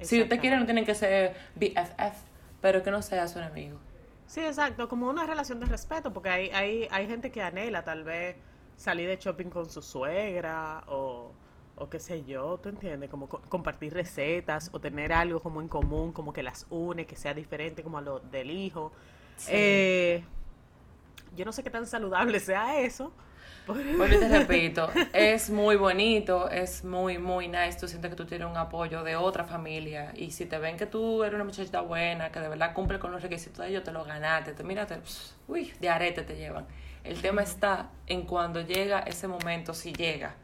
[0.02, 2.18] Si usted quiere, no tienen que ser BFF,
[2.62, 3.80] pero que no sea su enemigo.
[4.26, 8.04] Sí, exacto, como una relación de respeto, porque hay, hay, hay gente que anhela tal
[8.04, 8.36] vez
[8.78, 11.32] salir de shopping con su suegra o,
[11.80, 13.10] o qué sé yo, ¿tú entiendes?
[13.10, 17.16] Como co- compartir recetas o tener algo como en común, como que las une, que
[17.16, 18.92] sea diferente como a lo del hijo.
[19.36, 19.52] Sí.
[19.54, 20.24] Eh,
[21.36, 23.12] yo no sé qué tan saludable sea eso.
[23.98, 27.78] Vuelvo y te repito, es muy bonito, es muy, muy nice.
[27.80, 30.12] Tú sientes que tú tienes un apoyo de otra familia.
[30.16, 33.12] Y si te ven que tú eres una muchachita buena, que de verdad cumple con
[33.12, 34.54] los requisitos de ellos, te lo ganaste.
[34.54, 35.00] Te, mírate,
[35.48, 36.66] uy, de arete te llevan.
[37.04, 40.36] El tema está en cuando llega ese momento, si llega,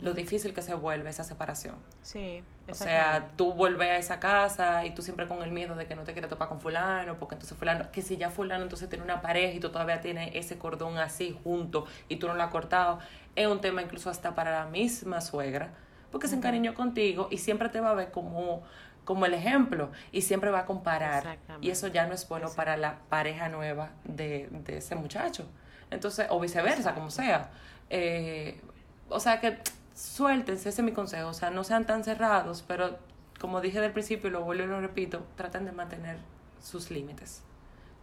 [0.00, 1.76] lo difícil que se vuelve esa separación.
[2.02, 5.86] Sí, O sea, tú vuelves a esa casa y tú siempre con el miedo de
[5.86, 8.88] que no te quieras topar con fulano, porque entonces fulano, que si ya fulano entonces
[8.88, 12.42] tiene una pareja y tú todavía tienes ese cordón así junto y tú no lo
[12.42, 12.98] has cortado,
[13.36, 15.74] es un tema incluso hasta para la misma suegra,
[16.10, 18.62] porque se encariñó contigo y siempre te va a ver como,
[19.04, 21.38] como el ejemplo y siempre va a comparar.
[21.60, 25.46] Y eso ya no es bueno para la pareja nueva de, de ese muchacho.
[25.90, 27.50] Entonces, o viceversa, como sea.
[27.90, 28.60] Eh,
[29.08, 29.58] o sea que
[29.94, 31.28] suéltense, ese es mi consejo.
[31.28, 32.98] O sea, no sean tan cerrados, pero
[33.40, 36.18] como dije del principio, lo vuelvo y lo repito, traten de mantener
[36.62, 37.42] sus límites.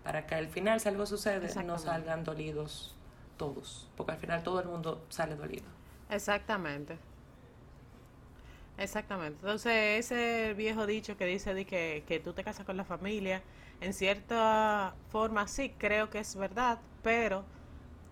[0.03, 2.95] Para que al final, si algo sucede, no salgan dolidos
[3.37, 3.87] todos.
[3.95, 5.65] Porque al final todo el mundo sale dolido.
[6.09, 6.97] Exactamente.
[8.77, 9.37] Exactamente.
[9.41, 13.43] Entonces, ese viejo dicho que dice de que, que tú te casas con la familia,
[13.79, 17.43] en cierta forma sí, creo que es verdad, pero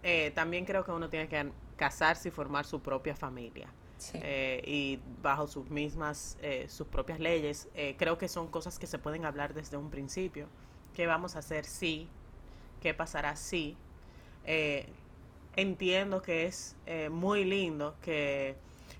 [0.03, 3.69] eh, también creo que uno tiene que casarse y formar su propia familia.
[3.97, 4.17] Sí.
[4.21, 7.67] eh, y bajo sus mismas, eh, sus propias leyes.
[7.73, 10.47] Eh, creo que son cosas que se pueden hablar desde un principio.
[10.93, 12.07] ¿Qué vamos a hacer si?
[12.81, 13.75] ¿Qué pasará si?
[14.45, 14.87] Eh,
[15.55, 18.55] entiendo que es eh, muy lindo que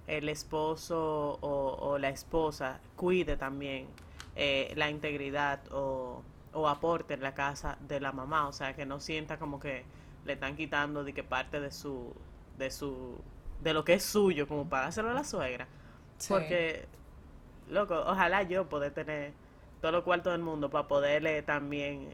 [0.07, 3.87] el esposo o, o la esposa cuide también
[4.35, 8.85] eh, la integridad o, o aporte en la casa de la mamá, o sea, que
[8.85, 9.85] no sienta como que
[10.25, 12.13] le están quitando de que parte de su
[12.59, 13.17] de su
[13.61, 15.67] de lo que es suyo como para dárselo a la suegra,
[16.17, 16.29] Sí.
[16.33, 16.87] porque
[17.69, 19.33] loco, ojalá yo poder tener
[19.81, 22.13] todo lo cuarto del mundo para poderle también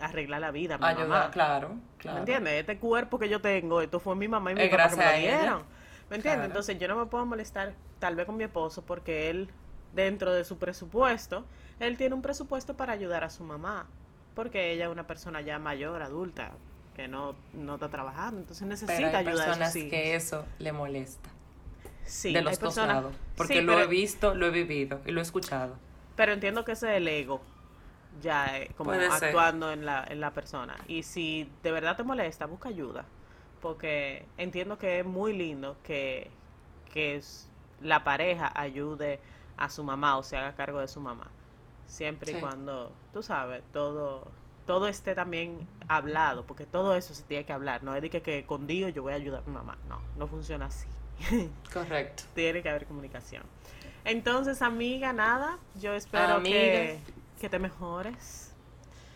[0.00, 1.30] arreglar la vida a mi Ayuda, mamá.
[1.30, 2.14] claro, claro.
[2.14, 2.54] ¿Me entiendes?
[2.54, 5.04] Este cuerpo que yo tengo, esto fue mi mamá y mi Es papá que me
[5.12, 5.62] lo dieron.
[6.08, 6.22] ¿Me entiendes?
[6.22, 6.44] Claro.
[6.46, 9.50] Entonces yo no me puedo molestar tal vez con mi esposo porque él,
[9.94, 11.44] dentro de su presupuesto,
[11.80, 13.86] él tiene un presupuesto para ayudar a su mamá.
[14.34, 16.52] Porque ella es una persona ya mayor, adulta,
[17.00, 18.40] que no, no está trabajando.
[18.40, 21.30] Entonces necesita Pero hay personas que eso le molesta.
[22.04, 23.14] Sí, de los dos lados.
[23.36, 25.76] Porque sí, lo pero, he visto, lo he vivido y lo he escuchado.
[26.16, 27.40] pero entiendo que ese es el ego
[28.20, 29.24] ya eh, como Puede ser.
[29.28, 30.76] actuando en la, en la persona.
[30.88, 33.04] Y si de verdad te molesta, busca ayuda.
[33.62, 36.30] Porque entiendo que es muy lindo que,
[36.92, 37.48] que es-
[37.80, 39.20] la pareja ayude
[39.56, 41.28] a su mamá o se haga cargo de su mamá.
[41.86, 42.40] Siempre y Sí.
[42.40, 44.26] cuando, tú sabes, todo
[44.70, 47.82] todo esté también hablado, porque todo eso se tiene que hablar.
[47.82, 49.76] No es de que, que con Dios yo voy a ayudar a mi mamá.
[49.88, 50.86] No, no funciona así.
[51.74, 52.22] Correcto.
[52.36, 53.42] tiene que haber comunicación.
[54.04, 56.56] Entonces, amiga, nada, yo espero Amiga.
[56.56, 57.00] que,
[57.40, 58.54] que te mejores.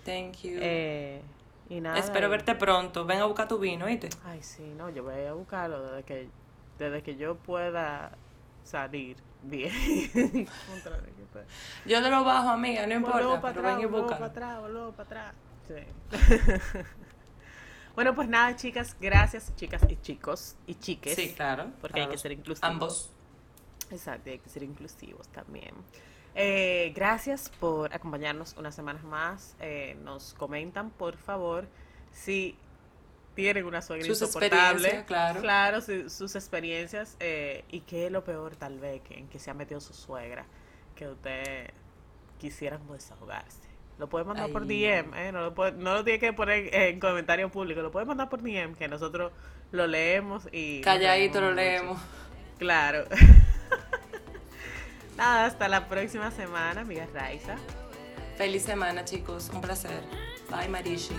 [0.04, 0.58] Thank you.
[0.60, 1.22] Eh,
[1.68, 2.00] y nada.
[2.00, 3.04] Espero verte pronto.
[3.04, 4.08] Ven a buscar tu vino, ¿oíste?
[4.24, 6.28] Ay, sí, no, yo voy a buscarlo desde que,
[6.80, 8.10] desde que yo pueda
[8.64, 9.72] salir bien.
[11.32, 11.46] Pueda.
[11.86, 13.34] Yo te lo bajo, amiga, no Volvemos
[13.82, 14.18] importa.
[14.18, 15.34] para atrás, volvemos para atrás,
[15.66, 16.54] para atrás.
[16.68, 16.80] Sí.
[17.94, 21.14] bueno, pues nada, chicas, gracias, chicas y chicos y chiques.
[21.14, 21.70] Sí, claro.
[21.80, 22.70] Porque hay que ser inclusivos.
[22.70, 23.10] Ambos.
[23.90, 25.74] Exacto, hay que ser inclusivos también.
[26.34, 29.56] Eh, gracias por acompañarnos unas semanas más.
[29.60, 31.68] Eh, nos comentan, por favor,
[32.12, 32.56] si
[33.34, 34.88] tienen una suegra Sus insoportable.
[34.88, 35.40] experiencias, claro.
[35.40, 37.16] Claro, su- sus experiencias.
[37.20, 39.94] eh, y qué es lo peor, tal vez, que, en que se ha metido su
[39.94, 40.46] suegra.
[40.94, 41.70] Que usted
[42.38, 43.64] quisiera como desahogarse.
[43.98, 44.66] Lo puede mandar por.
[44.66, 45.32] DM, ¿eh?
[45.32, 47.80] No lo, puede- no lo tiene que poner en comentario público.
[47.82, 49.32] Lo puede mandar por DM, que nosotros
[49.72, 50.80] lo leemos y...
[50.80, 51.56] Calladito lo mucho.
[51.56, 52.00] leemos.
[52.58, 53.04] Claro.
[55.16, 57.56] Nada, hasta la próxima semana, amiga Raiza.
[58.36, 59.48] Feliz semana, chicos.
[59.54, 60.02] Un placer.
[60.50, 61.14] Bye, Marishi.